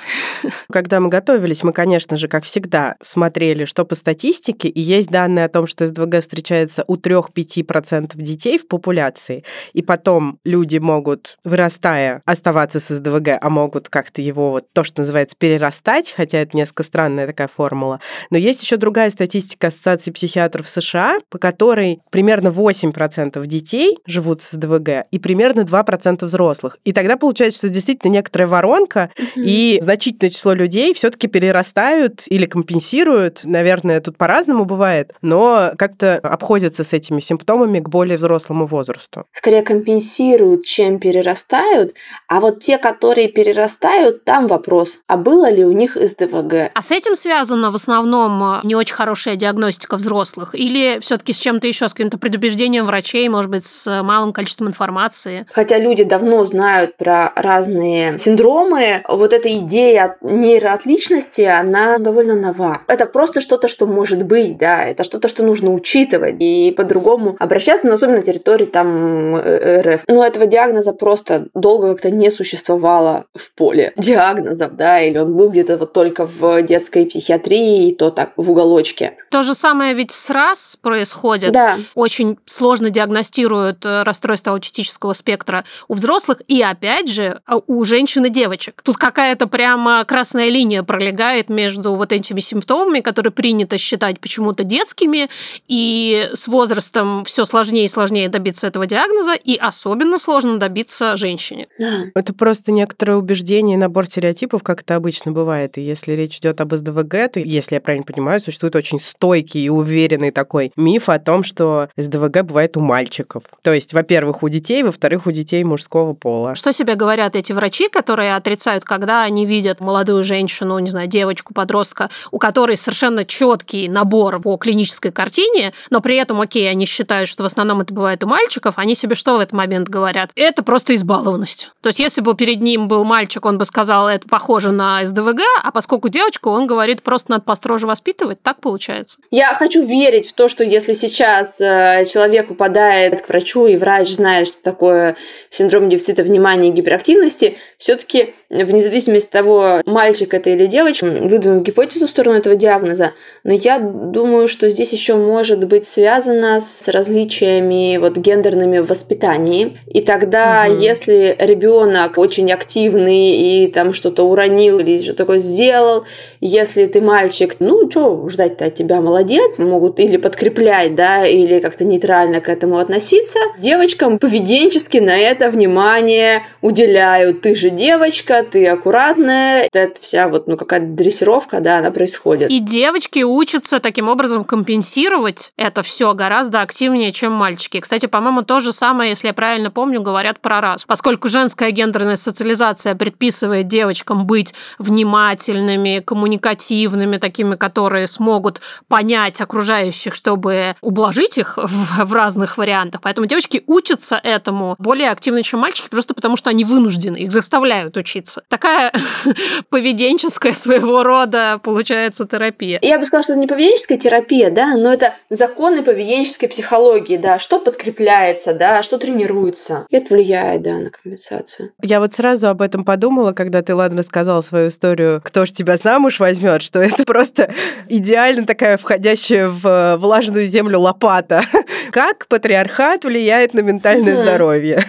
[0.72, 5.10] Когда мы готовились готовились, мы, конечно же, как всегда, смотрели, что по статистике, и есть
[5.10, 11.38] данные о том, что СДВГ встречается у 3-5% детей в популяции, и потом люди могут,
[11.44, 16.58] вырастая, оставаться с СДВГ, а могут как-то его, вот то, что называется, перерастать, хотя это
[16.58, 18.00] несколько странная такая формула.
[18.32, 24.52] Но есть еще другая статистика Ассоциации психиатров США, по которой примерно 8% детей живут с
[24.52, 26.78] СДВГ и примерно 2% взрослых.
[26.86, 29.44] И тогда получается, что действительно некоторая воронка, mm-hmm.
[29.44, 36.86] и значительное число людей все-таки перерастают или компенсируют, наверное, тут по-разному бывает, но как-то обходятся
[36.86, 39.26] с этими симптомами к более взрослому возрасту.
[39.34, 41.94] Скорее компенсируют, чем перерастают,
[42.30, 46.72] а вот те, которые перерастают, там вопрос, а было ли у них СДВГ?
[46.74, 51.38] А с этим связано в основном э, не очень хорошая диагностика взрослых или все-таки с
[51.38, 55.46] чем-то еще, с каким-то предубеждением врачей, может быть, с малым количеством информации?
[55.52, 62.82] Хотя люди давно знают про разные синдромы, вот эта идея нейроотличности части она довольно нова.
[62.88, 67.88] Это просто что-то, что может быть, да, это что-то, что нужно учитывать и по-другому обращаться,
[67.88, 70.04] но особенно на территории там э, РФ.
[70.08, 75.50] Но этого диагноза просто долго как-то не существовало в поле диагнозов, да, или он был
[75.50, 79.18] где-то вот только в детской психиатрии, и то так в уголочке.
[79.32, 81.52] То же самое ведь с РАС происходит.
[81.52, 81.78] Да.
[81.96, 88.30] Очень сложно диагностируют э, расстройство аутистического спектра у взрослых и, опять же, у женщин и
[88.30, 88.82] девочек.
[88.84, 94.64] Тут какая-то прямо красная линия пролегает пролегает между вот этими симптомами, которые принято считать почему-то
[94.64, 95.30] детскими,
[95.68, 101.68] и с возрастом все сложнее и сложнее добиться этого диагноза, и особенно сложно добиться женщине.
[101.80, 102.06] Да.
[102.16, 105.78] Это просто некоторое убеждение и набор стереотипов, как это обычно бывает.
[105.78, 109.70] И если речь идет об СДВГ, то, если я правильно понимаю, существует очень стойкий и
[109.70, 113.44] уверенный такой миф о том, что СДВГ бывает у мальчиков.
[113.62, 116.56] То есть, во-первых, у детей, во-вторых, у детей мужского пола.
[116.56, 122.10] Что себе говорят эти врачи, которые отрицают, когда они видят молодую женщину, не знаю, девочку-подростка,
[122.32, 127.44] у которой совершенно четкий набор по клинической картине, но при этом, окей, они считают, что
[127.44, 130.32] в основном это бывает у мальчиков, они себе что в этот момент говорят?
[130.36, 131.72] Это просто избалованность.
[131.82, 135.42] То есть, если бы перед ним был мальчик, он бы сказал, это похоже на СДВГ,
[135.64, 138.42] а поскольку девочка, он говорит, просто надо построже воспитывать.
[138.42, 139.18] Так получается.
[139.32, 144.10] Я хочу верить в то, что если сейчас э, человек попадает к врачу, и врач
[144.10, 145.16] знает, что такое
[145.50, 151.64] синдром дефицита внимания и гиперактивности, все-таки вне зависимости от того, мальчик это или девочка, выдвинуть
[151.64, 156.88] гипотезу в сторону этого диагноза, но я думаю, что здесь еще может быть связано с
[156.88, 159.80] различиями вот гендерными в воспитании.
[159.88, 160.80] И тогда, угу.
[160.80, 166.06] если ребенок очень активный и там что-то уронил или что такое сделал,
[166.42, 171.84] если ты мальчик, ну, что ждать-то от тебя, молодец, могут или подкреплять, да, или как-то
[171.84, 173.40] нейтрально к этому относиться.
[173.60, 177.42] Девочкам поведенчески на это внимание уделяют.
[177.42, 179.68] Ты же девочка, ты аккуратная.
[179.72, 182.50] Это вся вот, ну, какая-то дрессировка, да, она происходит.
[182.50, 187.80] И девочки учатся таким образом компенсировать это все гораздо активнее, чем мальчики.
[187.80, 190.86] Кстати, по-моему, то же самое, если я правильно помню, говорят про раз.
[190.86, 200.76] Поскольку женская гендерная социализация предписывает девочкам быть внимательными, коммуникативными, такими, которые смогут понять окружающих, чтобы
[200.82, 203.02] ублажить их в, в разных вариантах.
[203.02, 207.98] Поэтому девочки учатся этому более активно, чем мальчики, просто потому что они вынуждены, их заставляют
[207.98, 208.44] учиться.
[208.50, 208.92] Такая
[209.70, 212.80] поведенческая своего рода, получается, терапия.
[212.82, 217.40] Я бы сказала, что это не поведенческая терапия, да, но это законы поведенческой психологии, да,
[217.40, 219.86] что подкрепляется, да, что тренируется.
[219.90, 221.72] И это влияет, да, на компенсацию.
[221.82, 225.78] Я вот сразу об этом подумала, когда ты, ладно, рассказала свою историю, кто ж тебя
[225.78, 227.52] замуж возьмет, что это просто
[227.88, 231.44] идеально такая входящая в влажную землю лопата.
[231.92, 234.84] Как патриархат влияет на ментальное здоровье?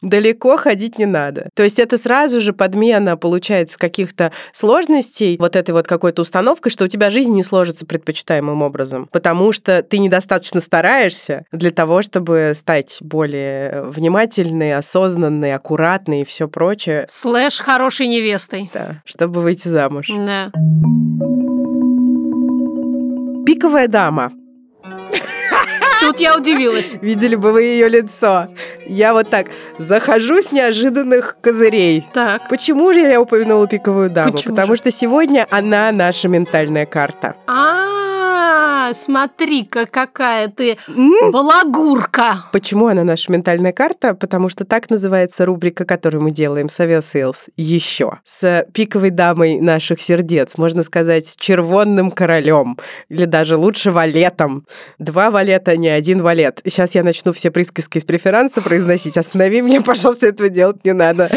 [0.00, 1.48] Далеко ходить не надо.
[1.54, 6.84] То есть это сразу же подмена, получается, каких-то сложностей, вот этой вот какой-то установкой, что
[6.84, 12.52] у тебя жизнь не сложится предпочитаемым образом, потому что ты недостаточно стараешься для того, чтобы
[12.54, 17.04] стать более внимательной, осознанной, аккуратной и все прочее.
[17.08, 18.70] Слэш хорошей невестой.
[18.72, 20.08] Да, чтобы выйти замуж.
[20.08, 20.50] Да.
[23.46, 24.32] Пиковая дама.
[26.08, 26.96] Тут я удивилась.
[27.02, 28.48] Видели бы вы ее лицо.
[28.86, 32.06] Я вот так захожу с неожиданных козырей.
[32.14, 32.48] Так.
[32.48, 34.32] Почему же я упомянула пиковую даму?
[34.32, 34.78] Почему Потому же?
[34.78, 37.34] что сегодня она наша ментальная карта.
[38.40, 40.78] А, смотри-ка, какая ты
[41.32, 42.44] балагурка.
[42.52, 44.14] Почему она наша ментальная карта?
[44.14, 48.20] Потому что так называется рубрика, которую мы делаем с Aviasales еще.
[48.24, 52.78] С пиковой дамой наших сердец, можно сказать, с червонным королем.
[53.08, 54.64] Или даже лучше валетом.
[55.00, 56.60] Два валета, не один валет.
[56.64, 59.16] Сейчас я начну все присказки из преферанса произносить.
[59.16, 61.28] Останови меня, пожалуйста, этого делать не надо.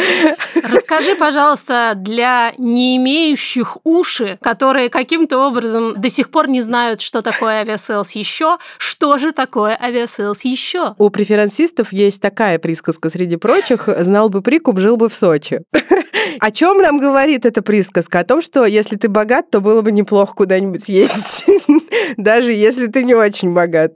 [0.56, 7.22] Расскажи, пожалуйста, для не имеющих уши, которые каким-то образом до сих пор не знают, что
[7.22, 10.96] такое Aviasales еще, что же такое Aviasales еще?
[10.98, 15.62] У преферансистов есть такая присказка среди прочих «знал бы прикуп, жил бы в Сочи».
[16.40, 18.20] О чем нам говорит эта присказка?
[18.20, 21.44] О том, что если ты богат, то было бы неплохо куда-нибудь съездить,
[22.18, 23.94] даже если ты не очень богат.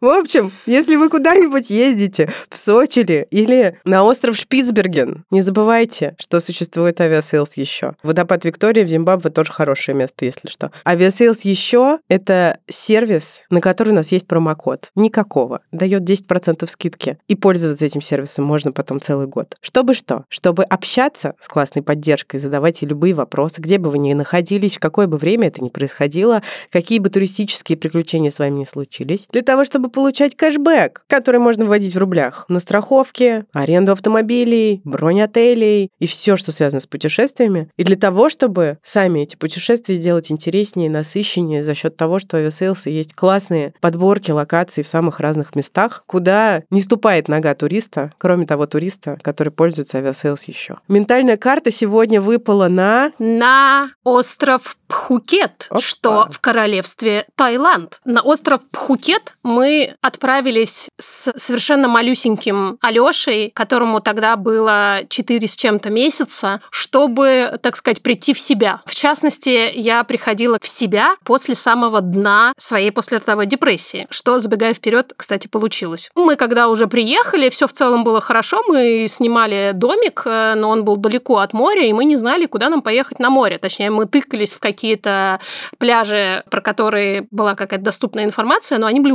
[0.00, 6.14] В общем, если вы куда-нибудь ездите, в Сочи ли, или на остров Шпицберген, не забывайте,
[6.20, 7.94] что существует Aviasales еще.
[8.02, 10.70] Водопад Виктория в Зимбабве тоже хорошее место, если что.
[10.86, 14.90] Aviasales еще— это сервис, на который у нас есть промокод.
[14.94, 15.62] Никакого.
[15.72, 17.18] Дает 10% скидки.
[17.26, 19.56] И пользоваться этим сервисом можно потом целый год.
[19.60, 20.24] Чтобы что?
[20.28, 25.06] Чтобы общаться с классной поддержкой, задавать любые вопросы, где бы вы ни находились, в какое
[25.06, 29.64] бы время это ни происходило, какие бы туристические приключения с вами не случились, для того,
[29.64, 36.06] чтобы получать кэшбэк, который можно вводить в рублях на страховки, аренду автомобилей, бронь отелей и
[36.06, 37.70] все, что связано с путешествиями.
[37.76, 42.40] И для того, чтобы сами эти путешествия сделать интереснее, насыщеннее за счет того, что в
[42.40, 48.46] Aviasales есть классные подборки локаций в самых разных местах, куда не ступает нога туриста, кроме
[48.46, 50.78] того туриста, который пользуется Aviasales еще.
[50.88, 53.12] Ментальная карта сегодня выпала на...
[53.18, 55.80] На остров Пхукет, Опа.
[55.80, 58.00] что в королевстве Таиланд.
[58.06, 65.90] На остров Пхукет мы отправились с совершенно малюсеньким Алешей, которому тогда было 4 с чем-то
[65.90, 68.82] месяца, чтобы, так сказать, прийти в себя.
[68.86, 75.12] В частности, я приходила в себя после самого дна своей послеродовой депрессии, что, забегая вперед,
[75.16, 76.10] кстати, получилось.
[76.14, 80.84] Мы, когда уже приехали, все в целом было хорошо, мы снимали домик, э, но он
[80.84, 83.58] был далеко от моря, и мы не знали, куда нам поехать на море.
[83.58, 85.40] Точнее, мы тыкались в какие-то
[85.78, 89.12] пляжи, про которые была какая-то доступная информация, но они были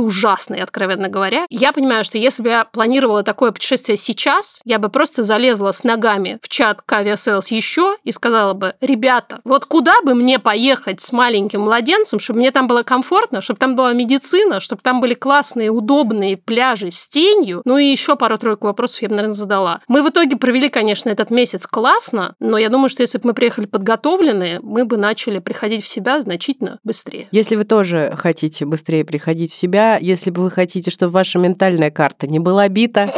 [0.54, 1.46] ужасные, откровенно говоря.
[1.50, 5.84] Я понимаю, что если бы я планировала такое путешествие сейчас, я бы просто залезла с
[5.84, 11.00] ногами в чат к Aviasales еще и сказала бы, ребята, вот куда бы мне поехать
[11.00, 15.14] с маленьким младенцем, чтобы мне там было комфортно, чтобы там была медицина, чтобы там были
[15.14, 19.80] классные, удобные пляжи с тенью, ну и еще пару-тройку вопросов я бы, наверное, задала.
[19.88, 23.34] Мы в итоге провели, конечно, этот месяц классно, но я думаю, что если бы мы
[23.34, 27.28] приехали подготовленные, мы бы начали приходить в себя значительно быстрее.
[27.30, 31.90] Если вы тоже хотите быстрее приходить в себя, если бы вы хотите, чтобы ваша ментальная
[31.90, 33.12] карта не была бита,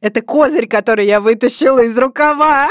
[0.00, 2.68] это козырь, который я вытащила из рукава.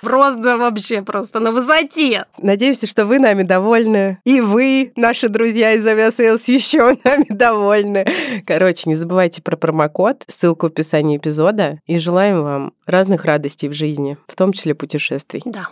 [0.00, 2.24] Просто вообще просто на высоте.
[2.38, 4.18] Надеюсь, что вы нами довольны.
[4.24, 8.06] И вы, наши друзья из Aviasales, еще нами довольны.
[8.46, 11.80] Короче, не забывайте про промокод, ссылку в описании эпизода.
[11.86, 15.42] И желаем вам разных радостей в жизни, в том числе путешествий.
[15.44, 15.68] Да.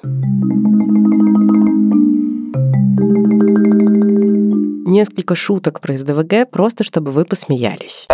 [4.86, 8.06] Несколько шуток про СДВГ, просто чтобы вы посмеялись.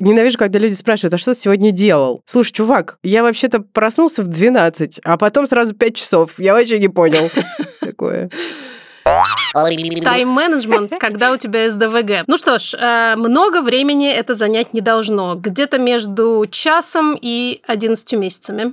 [0.00, 2.22] Ненавижу, когда люди спрашивают, а что ты сегодня делал?
[2.24, 6.38] Слушай, чувак, я вообще-то проснулся в 12, а потом сразу 5 часов.
[6.38, 7.30] Я вообще не понял.
[7.80, 8.30] Такое.
[9.52, 12.24] Тайм-менеджмент, когда у тебя СДВГ.
[12.26, 15.34] Ну что ж, э, много времени это занять не должно.
[15.34, 18.72] Где-то между часом и 11 месяцами.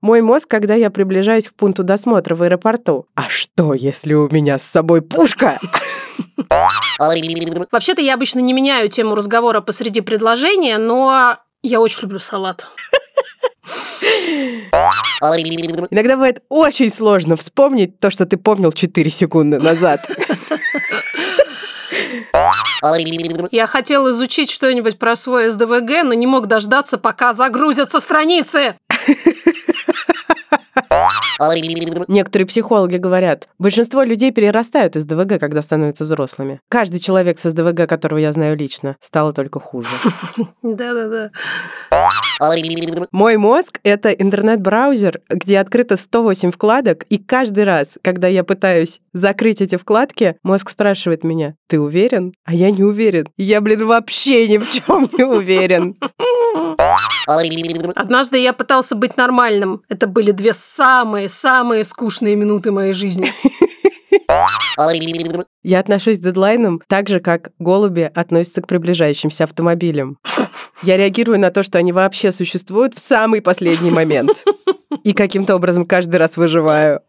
[0.00, 3.06] Мой мозг, когда я приближаюсь к пункту досмотра в аэропорту.
[3.14, 5.58] А что, если у меня с собой пушка?
[7.70, 12.66] Вообще-то я обычно не меняю тему разговора посреди предложения, но я очень люблю салат.
[15.90, 20.08] Иногда бывает очень сложно вспомнить то, что ты помнил 4 секунды назад.
[23.50, 28.76] Я хотел изучить что-нибудь про свой СДВГ, но не мог дождаться, пока загрузятся страницы.
[32.08, 36.60] Некоторые психологи говорят, большинство людей перерастают из ДВГ, когда становятся взрослыми.
[36.68, 39.88] Каждый человек с СДВГ, которого я знаю лично, стало только хуже.
[40.62, 41.30] Да-да-да.
[43.12, 49.60] Мой мозг— это интернет-браузер, где открыто 108 вкладок, и каждый раз, когда я пытаюсь закрыть
[49.60, 52.32] эти вкладки, мозг спрашивает меня, ты уверен?
[52.44, 53.28] А я не уверен.
[53.36, 55.96] Я, блин, вообще ни в чем не уверен.
[57.94, 59.82] Однажды я пытался быть нормальным.
[59.88, 63.32] Это были две самые-самые скучные минуты моей жизни.
[65.62, 70.18] Я отношусь к дедлайнам так же, как голуби относятся к приближающимся автомобилям.
[70.82, 74.44] Я реагирую на то, что они вообще существуют в самый последний момент.
[75.04, 77.00] И каким-то образом каждый раз выживаю.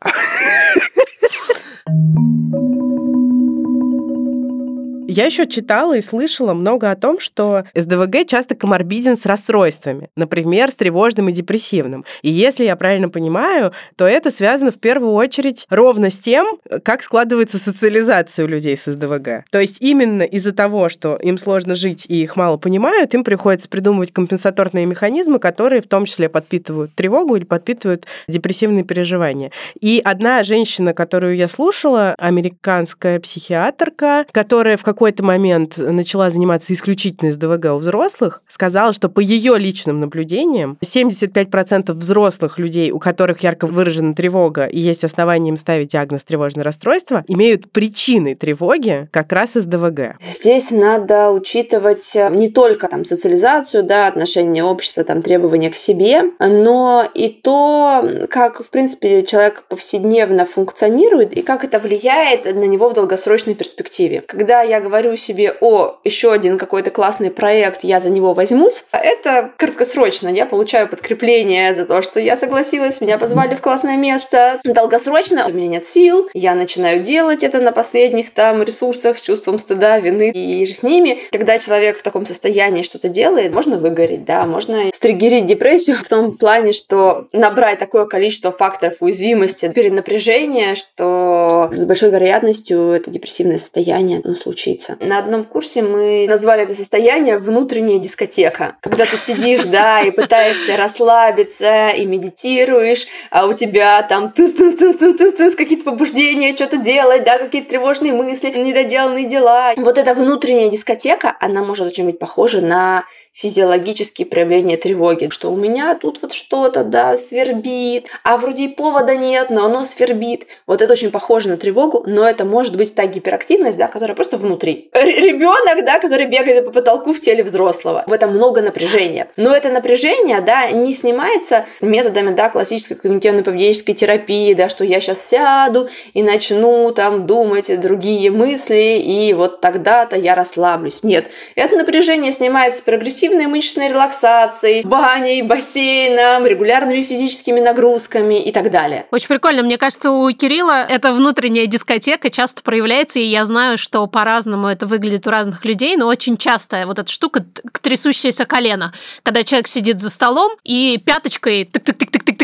[5.12, 10.70] Я еще читала и слышала много о том, что СДВГ часто коморбиден с расстройствами, например,
[10.70, 12.06] с тревожным и депрессивным.
[12.22, 17.02] И если я правильно понимаю, то это связано в первую очередь ровно с тем, как
[17.02, 19.46] складывается социализация у людей с СДВГ.
[19.50, 23.68] То есть именно из-за того, что им сложно жить и их мало понимают, им приходится
[23.68, 29.50] придумывать компенсаторные механизмы, которые в том числе подпитывают тревогу или подпитывают депрессивные переживания.
[29.82, 36.74] И одна женщина, которую я слушала, американская психиатрка, которая в каком какой-то момент начала заниматься
[36.74, 43.40] исключительно СДВГ у взрослых, сказала, что по ее личным наблюдениям 75% взрослых людей, у которых
[43.40, 49.32] ярко выражена тревога и есть основания им ставить диагноз тревожное расстройство, имеют причины тревоги как
[49.32, 50.18] раз СДВГ.
[50.20, 56.24] Здесь надо учитывать э, не только там социализацию, да, отношение общества, там требования к себе,
[56.40, 62.90] но и то, как, в принципе, человек повседневно функционирует и как это влияет на него
[62.90, 64.26] в долгосрочной перспективе.
[64.28, 68.98] Когда я говорю себе, о, еще один какой-то классный проект, я за него возьмусь, а
[68.98, 70.30] это краткосрочно.
[70.30, 74.60] Я получаю подкрепление за то, что я согласилась, меня позвали в классное место.
[74.64, 79.60] Долгосрочно у меня нет сил, я начинаю делать это на последних там ресурсах с чувством
[79.60, 81.20] стыда, вины и же с ними.
[81.32, 86.36] Когда человек в таком состоянии что-то делает, можно выгореть, да, можно стригерить депрессию в том
[86.36, 94.22] плане, что набрать такое количество факторов уязвимости, перенапряжения, что с большой вероятностью это депрессивное состояние
[94.24, 94.98] ну, случится учиться.
[95.00, 98.76] На одном курсе мы назвали это состояние внутренняя дискотека.
[98.82, 104.76] Когда ты сидишь, да, и пытаешься расслабиться, и медитируешь, а у тебя там тыс тыс
[104.76, 109.74] тыс какие-то побуждения, что-то делать, да, какие-то тревожные мысли, недоделанные дела.
[109.78, 115.56] Вот эта внутренняя дискотека, она может очень быть похожа на физиологические проявления тревоги, что у
[115.56, 120.48] меня тут вот что-то, да, свербит, а вроде и повода нет, но оно свербит.
[120.68, 124.38] Вот это очень похоже на тревогу, но это может быть та гиперактивность, да, которая просто
[124.38, 124.90] внутри.
[124.94, 128.04] Ребенок, да, который бегает по потолку в теле взрослого.
[128.08, 129.30] В этом много напряжения.
[129.38, 135.26] Но это напряжение, да, не снимается методами, да, классической когнитивно-поведенческой терапии, да, что я сейчас
[135.26, 141.04] сяду и начну там думать другие мысли, и вот тогда-то я расслаблюсь.
[141.04, 148.72] Нет, это напряжение снимается прогрессивно интенсивной мышечной релаксацией, баней, бассейном, регулярными физическими нагрузками и так
[148.72, 149.08] далее.
[149.12, 149.64] Очень прикольно.
[149.64, 154.86] Мне кажется, у Кирилла эта внутренняя дискотека часто проявляется, и я знаю, что по-разному это
[154.88, 157.44] выглядит у разных людей, но очень часто вот эта штука
[157.82, 162.39] трясущееся колено, когда человек сидит за столом и пяточкой тык-тык-тык-тык-тык-тык-тык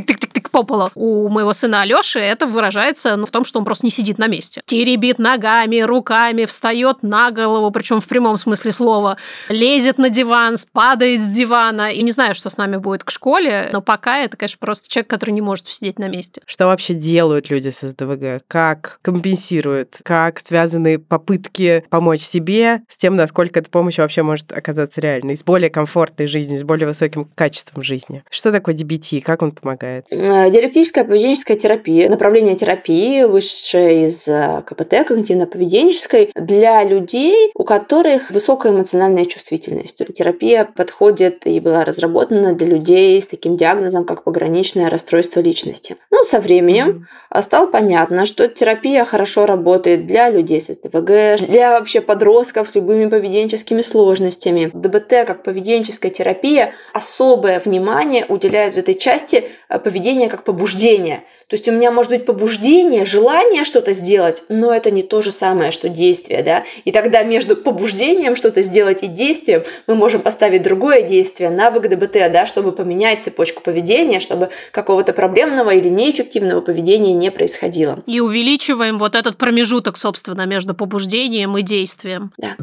[0.55, 0.89] по полу.
[0.95, 4.27] У моего сына Алёши это выражается ну, в том, что он просто не сидит на
[4.27, 4.61] месте.
[4.65, 9.17] Теребит ногами, руками, встает на голову, причем в прямом смысле слова,
[9.49, 11.91] лезет на диван, падает с дивана.
[11.91, 15.09] И не знаю, что с нами будет к школе, но пока это, конечно, просто человек,
[15.09, 16.41] который не может сидеть на месте.
[16.45, 18.45] Что вообще делают люди с СДВГ?
[18.47, 19.99] Как компенсируют?
[20.03, 25.43] Как связаны попытки помочь себе с тем, насколько эта помощь вообще может оказаться реальной, с
[25.43, 28.23] более комфортной жизнью, с более высоким качеством жизни?
[28.29, 29.19] Что такое DBT?
[29.19, 30.05] Как он помогает?
[30.45, 38.29] Э, диалектическая поведенческая терапия, направление терапии, высшее из э, КПТ, когнитивно-поведенческой, для людей, у которых
[38.29, 40.01] высокая эмоциональная чувствительность.
[40.01, 45.97] Эта терапия подходит и была разработана для людей с таким диагнозом, как пограничное расстройство личности.
[46.11, 47.41] Ну, со временем mm-hmm.
[47.41, 53.09] стало понятно, что терапия хорошо работает для людей с СДВГ, для вообще подростков с любыми
[53.09, 54.69] поведенческими сложностями.
[54.73, 61.23] ДБТ как поведенческая терапия особое внимание уделяет этой части э, поведения как побуждение.
[61.47, 65.31] То есть у меня может быть побуждение, желание что-то сделать, но это не то же
[65.31, 66.65] самое, что действие, да.
[66.83, 72.31] И тогда между побуждением что-то сделать и действием мы можем поставить другое действие, навык ДБТ,
[72.31, 78.03] да, чтобы поменять цепочку поведения, чтобы какого-то проблемного или неэффективного поведения не происходило.
[78.05, 82.33] И увеличиваем вот этот промежуток, собственно, между побуждением и действием.
[82.37, 82.55] Да.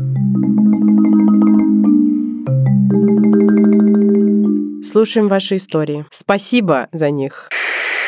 [4.83, 6.05] Слушаем ваши истории.
[6.11, 7.49] Спасибо за них.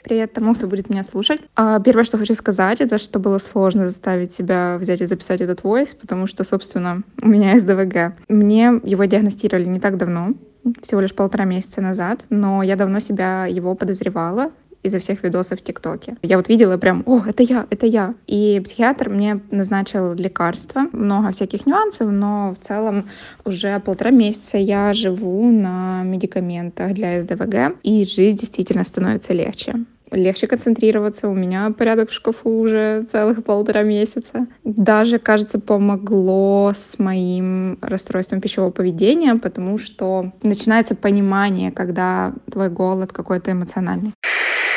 [0.02, 1.40] Привет тому, кто будет меня слушать.
[1.54, 5.62] А, первое, что хочу сказать, это что было сложно заставить себя взять и записать этот
[5.62, 8.16] войс, потому что, собственно, у меня СДВГ.
[8.28, 10.34] Мне его диагностировали не так давно,
[10.82, 14.50] всего лишь полтора месяца назад, но я давно себя его подозревала,
[14.84, 16.16] из-за всех видосов в ТикТоке.
[16.22, 18.14] Я вот видела прям, о, это я, это я.
[18.26, 23.08] И психиатр мне назначил лекарства, много всяких нюансов, но в целом
[23.44, 29.84] уже полтора месяца я живу на медикаментах для СДВГ, и жизнь действительно становится легче
[30.14, 31.28] легче концентрироваться.
[31.28, 34.46] У меня порядок в шкафу уже целых полтора месяца.
[34.64, 43.12] Даже, кажется, помогло с моим расстройством пищевого поведения, потому что начинается понимание, когда твой голод
[43.12, 44.14] какой-то эмоциональный.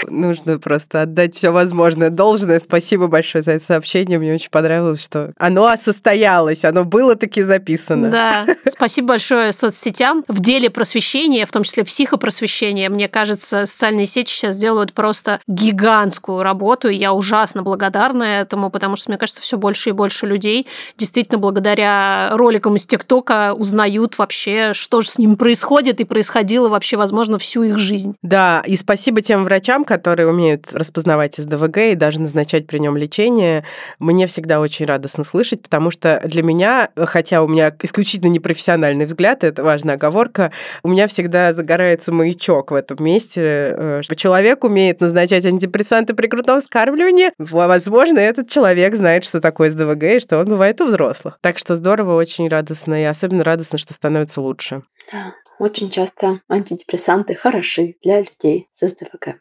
[0.08, 2.60] Нужно просто отдать все возможное должное.
[2.60, 4.20] Спасибо большое за это сообщение.
[4.20, 8.10] Мне очень понравилось, что оно состоялось, оно было таки записано.
[8.10, 10.24] Да, спасибо большое соцсетям.
[10.28, 16.44] В деле просвещения, в том числе психопросвещения, мне кажется, социальные сети сейчас делают просто гигантскую
[16.44, 16.90] работу.
[16.90, 20.68] И я ужасно благодарна этому, потому что, мне кажется, все больше и больше людей
[20.98, 26.98] действительно благодаря роликам из ТикТока узнают вообще, что же с ним происходит и происходило вообще,
[26.98, 28.16] возможно, всю их жизнь.
[28.22, 33.64] Да, и спасибо тем врачам, которые умеют распознавать СДВГ и даже назначать при нем лечение,
[34.00, 39.44] мне всегда очень радостно слышать, потому что для меня, хотя у меня исключительно непрофессиональный взгляд,
[39.44, 40.52] это важная оговорка,
[40.84, 46.62] у меня всегда загорается маячок в этом месте, э, человек умеет назначать антидепрессанты при грудном
[46.62, 51.40] вскармливании, возможно, этот человек знает, что такое СДВГ и что он бывает у взрослых.
[51.42, 54.84] Так что здорово, очень радостно, и особенно радостно, что становится лучше.
[55.12, 59.40] Да, очень часто антидепрессанты хороши для людей с СДВГ.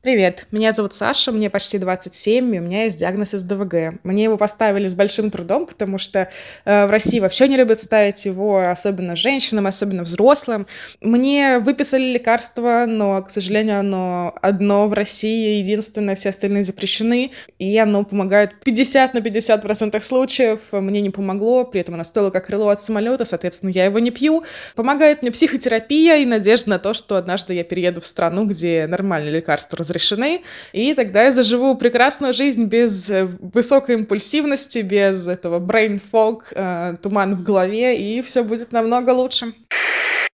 [0.00, 3.98] Привет, меня зовут Саша, мне почти 27, и у меня есть диагноз СДВГ.
[4.04, 6.30] Мне его поставили с большим трудом, потому что
[6.64, 10.68] э, в России вообще не любят ставить его, особенно женщинам, особенно взрослым.
[11.00, 17.76] Мне выписали лекарство, но, к сожалению, оно одно в России, единственное, все остальные запрещены, и
[17.76, 20.60] оно помогает 50 на 50 процентах случаев.
[20.70, 24.12] Мне не помогло, при этом оно стоило как крыло от самолета, соответственно, я его не
[24.12, 24.44] пью.
[24.76, 29.32] Помогает мне психотерапия и надежда на то, что однажды я перееду в страну, где нормальные
[29.32, 36.00] лекарства разрешены, и тогда я заживу прекрасную жизнь без э, высокой импульсивности, без этого brain
[36.12, 39.54] fog, э, туман в голове, и все будет намного лучше.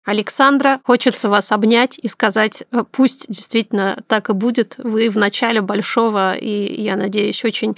[0.04, 4.76] Александра, хочется вас обнять и сказать, э, пусть действительно так и будет.
[4.78, 7.74] Вы в начале большого и, я надеюсь, очень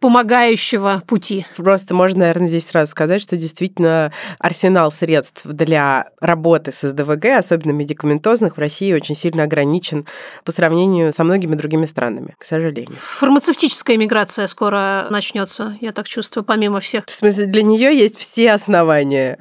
[0.00, 1.46] помогающего пути.
[1.56, 7.72] Просто можно, наверное, здесь сразу сказать, что действительно арсенал средств для работы с СДВГ, особенно
[7.72, 10.06] медикаментозных, в России очень сильно ограничен
[10.44, 12.96] по сравнению со многими другими странами, к сожалению.
[12.96, 17.04] Фармацевтическая миграция скоро начнется, я так чувствую, помимо всех.
[17.06, 19.36] В смысле, для нее есть все основания.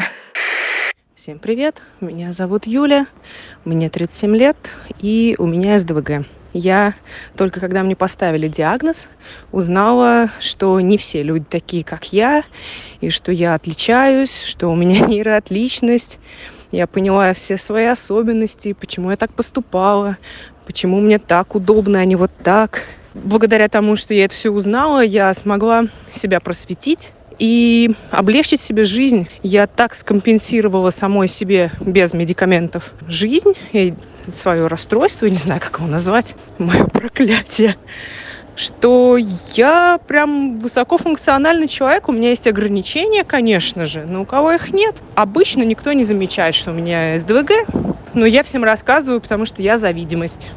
[1.22, 3.06] Всем привет, меня зовут Юля,
[3.64, 4.58] мне 37 лет,
[5.02, 6.26] и у меня СДВГ.
[6.52, 6.96] Я
[7.38, 9.08] только когда мне поставили диагноз,
[9.52, 12.42] узнала, что не все люди такие, как я,
[13.02, 16.20] и что я отличаюсь, что у меня нейроотличность.
[16.72, 20.18] Я поняла все свои особенности, почему я так поступала,
[20.66, 22.86] почему мне так удобно, а не вот так.
[23.14, 29.28] Благодаря тому, что я это все узнала, я смогла себя просветить, и облегчить себе жизнь.
[29.42, 33.54] Я так скомпенсировала самой себе без медикаментов жизнь.
[33.74, 33.96] Я
[34.32, 37.78] свое расстройство, не знаю, как его назвать, мое проклятие,
[38.56, 39.18] что
[39.56, 45.02] я прям высокофункциональный человек, у меня есть ограничения, конечно же, но у кого их нет.
[45.16, 47.52] Обычно никто не замечает, что у меня СДВГ,
[48.14, 50.52] но я всем рассказываю, потому что я за видимость.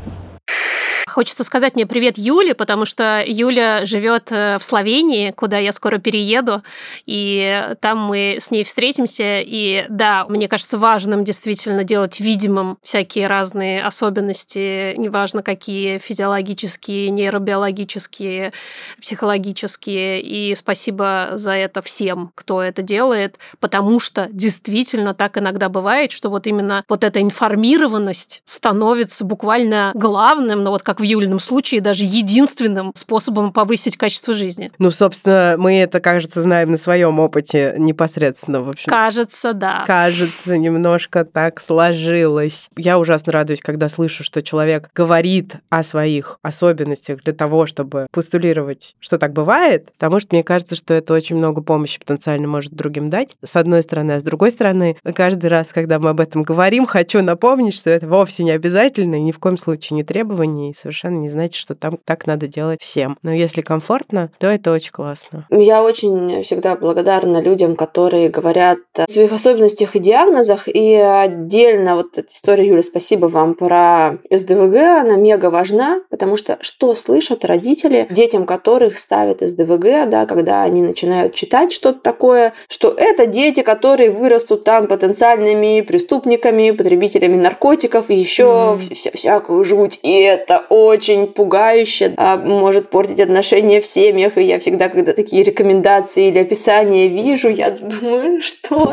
[1.07, 5.99] Хочется сказать мне привет Юле, потому что Юля живет э, в Словении, куда я скоро
[5.99, 6.63] перееду,
[7.05, 9.41] и там мы с ней встретимся.
[9.41, 18.53] И да, мне кажется важным действительно делать видимым всякие разные особенности, неважно какие, физиологические, нейробиологические,
[18.99, 20.23] психологические.
[20.23, 26.31] И спасибо за это всем, кто это делает, потому что действительно так иногда бывает, что
[26.31, 32.05] вот именно вот эта информированность становится буквально главным, но вот как в Юлином случае даже
[32.05, 34.73] единственным способом повысить качество жизни.
[34.79, 38.91] Ну, собственно, мы это, кажется, знаем на своем опыте непосредственно, в общем.
[38.91, 39.85] Кажется, да.
[39.87, 42.69] Кажется, немножко так сложилось.
[42.77, 48.97] Я ужасно радуюсь, когда слышу, что человек говорит о своих особенностях для того, чтобы постулировать,
[49.01, 53.11] что так бывает, потому что мне кажется, что это очень много помощи потенциально может другим
[53.11, 56.87] дать, с одной стороны, а с другой стороны, каждый раз, когда мы об этом говорим,
[56.87, 60.75] хочу напомнить, что это вовсе не обязательно и ни в коем случае не требование, и
[60.85, 63.17] совершенно не значит, что там так надо делать всем.
[63.23, 65.47] Но если комфортно, то это очень классно.
[65.51, 70.69] Я очень всегда благодарна людям, которые говорят о своих особенностях и диагнозах.
[70.69, 76.59] И отдельно вот эта история, Юля, спасибо вам про СДВГ, она мега важна, потому что
[76.61, 82.91] что слышат родители, детям которых ставят СДВГ, да, когда они начинают читать что-то такое, что
[82.95, 88.95] это дети, которые вырастут там потенциальными преступниками, потребителями наркотиков и еще mm.
[88.95, 89.99] вся, всякую жуть.
[90.03, 94.37] И это очень пугающе, а может портить отношения в семьях.
[94.37, 98.93] И я всегда, когда такие рекомендации или описания вижу, я думаю, что...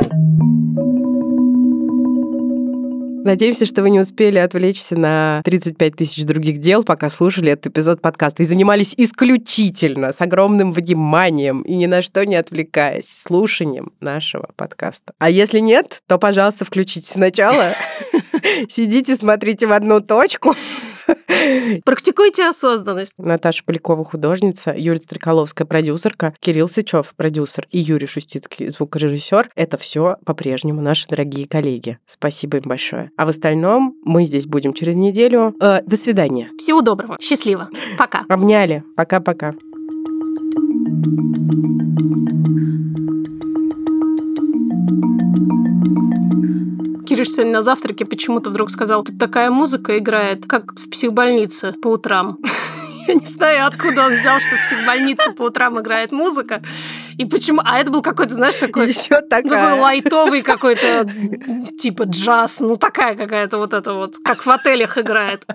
[3.23, 8.01] Надеемся, что вы не успели отвлечься на 35 тысяч других дел, пока слушали этот эпизод
[8.01, 14.49] подкаста и занимались исключительно, с огромным вниманием и ни на что не отвлекаясь, слушанием нашего
[14.55, 15.13] подкаста.
[15.19, 17.69] А если нет, то, пожалуйста, включите сначала.
[18.69, 20.55] Сидите, смотрите в одну точку.
[21.85, 23.15] Практикуйте осознанность.
[23.17, 29.49] Наташа Полякова художница, Юлия Стреколовская продюсерка, Кирилл Сычев продюсер и Юрий Шустицкий звукорежиссер.
[29.55, 31.97] Это все по-прежнему наши дорогие коллеги.
[32.05, 33.11] Спасибо им большое.
[33.17, 35.55] А в остальном мы здесь будем через неделю.
[35.61, 36.49] Э, до свидания.
[36.57, 37.17] Всего доброго.
[37.21, 37.69] Счастливо.
[37.97, 38.23] Пока.
[38.29, 38.83] Обняли.
[38.95, 39.53] Пока-пока.
[47.07, 51.87] Кирюш сегодня на завтраке почему-то вдруг сказал, тут такая музыка играет, как в психбольнице по
[51.89, 52.37] утрам.
[53.07, 56.61] Я не знаю, откуда он взял, что в психбольнице по утрам играет музыка.
[57.17, 57.61] И почему?
[57.65, 59.43] А это был какой-то, знаешь, такой, Еще такая.
[59.43, 61.09] такой лайтовый какой-то,
[61.77, 62.59] типа джаз.
[62.59, 65.45] Ну, такая какая-то вот это вот, как в отелях играет.